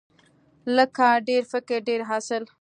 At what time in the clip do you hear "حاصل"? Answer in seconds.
2.09-2.43